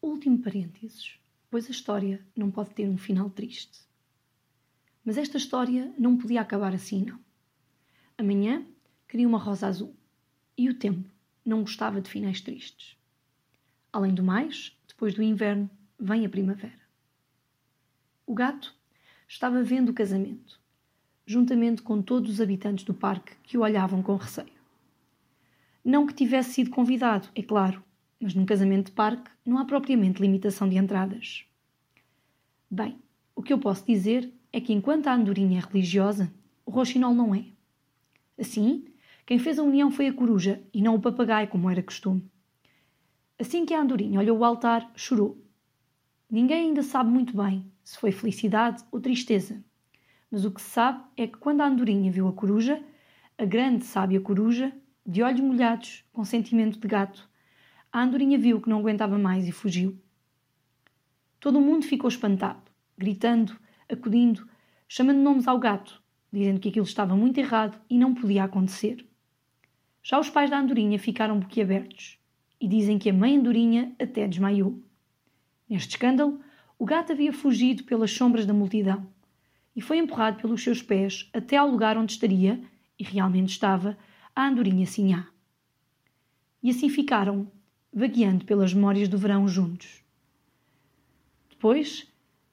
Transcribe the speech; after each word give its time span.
Último 0.00 0.38
parênteses, 0.38 1.18
pois 1.50 1.66
a 1.66 1.70
história 1.70 2.24
não 2.36 2.52
pode 2.52 2.70
ter 2.70 2.88
um 2.88 2.96
final 2.96 3.28
triste. 3.28 3.80
Mas 5.04 5.18
esta 5.18 5.36
história 5.36 5.92
não 5.98 6.16
podia 6.16 6.40
acabar 6.40 6.72
assim, 6.72 7.04
não. 7.04 7.18
Amanhã 8.16 8.64
queria 9.08 9.26
uma 9.26 9.38
rosa 9.38 9.66
azul 9.66 9.96
e 10.56 10.68
o 10.68 10.74
tempo 10.74 11.10
não 11.44 11.62
gostava 11.62 12.00
de 12.00 12.08
finais 12.08 12.40
tristes. 12.40 12.96
Além 13.92 14.14
do 14.14 14.22
mais, 14.22 14.76
depois 14.86 15.14
do 15.14 15.22
inverno 15.22 15.68
vem 15.98 16.24
a 16.24 16.28
primavera. 16.28 16.80
O 18.24 18.34
gato 18.34 18.72
estava 19.26 19.62
vendo 19.64 19.88
o 19.88 19.94
casamento, 19.94 20.60
juntamente 21.26 21.82
com 21.82 22.00
todos 22.00 22.30
os 22.30 22.40
habitantes 22.40 22.84
do 22.84 22.94
parque 22.94 23.34
que 23.42 23.58
o 23.58 23.62
olhavam 23.62 24.00
com 24.00 24.14
receio. 24.14 24.58
Não 25.84 26.06
que 26.06 26.14
tivesse 26.14 26.52
sido 26.52 26.70
convidado, 26.70 27.28
é 27.34 27.42
claro, 27.42 27.82
mas 28.20 28.34
num 28.34 28.44
casamento 28.46 28.86
de 28.86 28.92
parque 28.92 29.30
não 29.44 29.58
há 29.58 29.64
propriamente 29.64 30.20
limitação 30.20 30.68
de 30.68 30.76
entradas. 30.76 31.44
Bem, 32.70 32.98
o 33.34 33.42
que 33.42 33.52
eu 33.52 33.58
posso 33.58 33.86
dizer 33.86 34.32
é 34.52 34.60
que 34.60 34.72
enquanto 34.72 35.06
a 35.06 35.14
andorinha 35.14 35.58
é 35.58 35.62
religiosa, 35.62 36.32
o 36.66 36.70
roxinol 36.70 37.14
não 37.14 37.34
é. 37.34 37.44
Assim, 38.38 38.84
quem 39.24 39.38
fez 39.38 39.58
a 39.58 39.62
união 39.62 39.90
foi 39.90 40.08
a 40.08 40.12
coruja 40.12 40.62
e 40.72 40.82
não 40.82 40.94
o 40.94 41.00
papagaio, 41.00 41.48
como 41.48 41.70
era 41.70 41.82
costume. 41.82 42.30
Assim 43.38 43.64
que 43.64 43.74
a 43.74 43.80
andorinha 43.80 44.18
olhou 44.18 44.38
o 44.38 44.44
altar, 44.44 44.90
chorou. 44.96 45.40
Ninguém 46.30 46.68
ainda 46.68 46.82
sabe 46.82 47.10
muito 47.10 47.36
bem 47.36 47.70
se 47.84 47.96
foi 47.98 48.12
felicidade 48.12 48.84
ou 48.90 49.00
tristeza, 49.00 49.64
mas 50.30 50.44
o 50.44 50.50
que 50.50 50.60
se 50.60 50.68
sabe 50.70 51.02
é 51.16 51.26
que 51.26 51.38
quando 51.38 51.62
a 51.62 51.66
andorinha 51.66 52.12
viu 52.12 52.28
a 52.28 52.32
coruja, 52.32 52.82
a 53.38 53.44
grande 53.44 53.84
sábia 53.84 54.20
coruja, 54.20 54.72
de 55.06 55.22
olhos 55.22 55.40
molhados, 55.40 56.04
com 56.12 56.24
sentimento 56.24 56.78
de 56.78 56.86
gato, 56.86 57.28
a 57.92 58.02
andorinha 58.02 58.38
viu 58.38 58.60
que 58.60 58.68
não 58.68 58.78
aguentava 58.78 59.18
mais 59.18 59.46
e 59.46 59.52
fugiu. 59.52 59.98
Todo 61.40 61.58
o 61.58 61.62
mundo 61.62 61.86
ficou 61.86 62.08
espantado, 62.08 62.70
gritando, 62.96 63.56
acudindo, 63.88 64.48
chamando 64.88 65.18
nomes 65.18 65.46
ao 65.46 65.58
gato, 65.58 66.02
dizendo 66.32 66.60
que 66.60 66.68
aquilo 66.68 66.84
estava 66.84 67.16
muito 67.16 67.38
errado 67.38 67.80
e 67.88 67.98
não 67.98 68.14
podia 68.14 68.44
acontecer. 68.44 69.06
Já 70.02 70.18
os 70.18 70.28
pais 70.28 70.50
da 70.50 70.58
andorinha 70.58 70.98
ficaram 70.98 71.38
boquiabertos 71.38 72.18
e 72.60 72.66
dizem 72.66 72.98
que 72.98 73.10
a 73.10 73.12
mãe 73.12 73.36
andorinha 73.36 73.94
até 74.00 74.26
desmaiou. 74.26 74.82
Neste 75.68 75.90
escândalo, 75.90 76.40
o 76.78 76.84
gato 76.84 77.12
havia 77.12 77.32
fugido 77.32 77.84
pelas 77.84 78.10
sombras 78.10 78.46
da 78.46 78.54
multidão 78.54 79.06
e 79.74 79.80
foi 79.80 79.98
empurrado 79.98 80.40
pelos 80.40 80.62
seus 80.62 80.82
pés 80.82 81.30
até 81.32 81.56
ao 81.56 81.70
lugar 81.70 81.96
onde 81.96 82.12
estaria, 82.12 82.60
e 82.98 83.04
realmente 83.04 83.50
estava, 83.50 83.96
a 84.34 84.48
andorinha 84.48 84.84
Sinhá. 84.86 85.28
E 86.60 86.70
assim 86.70 86.88
ficaram 86.88 87.48
vagueando 87.92 88.44
pelas 88.44 88.74
memórias 88.74 89.08
do 89.08 89.18
verão 89.18 89.48
juntos. 89.48 90.02
Depois 91.50 92.06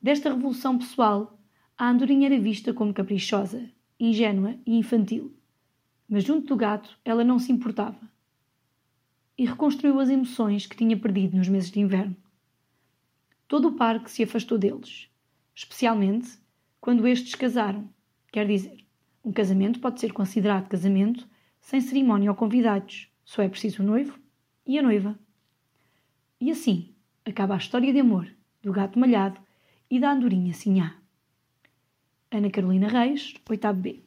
desta 0.00 0.32
revolução 0.32 0.78
pessoal, 0.78 1.38
a 1.76 1.88
andorinha 1.88 2.28
era 2.28 2.38
vista 2.38 2.72
como 2.72 2.94
caprichosa, 2.94 3.68
ingênua 3.98 4.56
e 4.66 4.76
infantil. 4.76 5.34
Mas 6.08 6.24
junto 6.24 6.48
do 6.48 6.56
gato 6.56 6.98
ela 7.04 7.24
não 7.24 7.38
se 7.38 7.50
importava. 7.50 8.00
E 9.36 9.44
reconstruiu 9.46 9.98
as 9.98 10.10
emoções 10.10 10.66
que 10.66 10.76
tinha 10.76 10.96
perdido 10.96 11.36
nos 11.36 11.48
meses 11.48 11.70
de 11.70 11.80
inverno. 11.80 12.16
Todo 13.48 13.68
o 13.68 13.72
parque 13.72 14.10
se 14.10 14.22
afastou 14.22 14.58
deles, 14.58 15.08
especialmente 15.54 16.38
quando 16.80 17.08
estes 17.08 17.34
casaram. 17.34 17.88
Quer 18.30 18.46
dizer, 18.46 18.84
um 19.24 19.32
casamento 19.32 19.80
pode 19.80 20.00
ser 20.00 20.12
considerado 20.12 20.68
casamento 20.68 21.26
sem 21.60 21.80
cerimónia 21.80 22.30
ou 22.30 22.36
convidados, 22.36 23.08
só 23.24 23.42
é 23.42 23.48
preciso 23.48 23.82
o 23.82 23.86
noivo 23.86 24.21
e 24.66 24.78
a 24.78 24.82
noiva. 24.82 25.18
E 26.40 26.50
assim 26.50 26.94
acaba 27.24 27.54
a 27.54 27.58
história 27.58 27.92
de 27.92 28.00
amor 28.00 28.28
do 28.62 28.72
gato 28.72 28.98
malhado 28.98 29.40
e 29.90 30.00
da 30.00 30.10
andorinha 30.10 30.52
sinhá. 30.52 30.96
Ana 32.30 32.50
Carolina 32.50 32.88
Reis, 32.88 33.34
8 33.48 33.72
B. 33.74 34.02